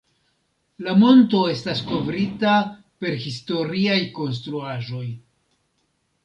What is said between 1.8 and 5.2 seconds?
kovrita per historiaj konstruaĵoj.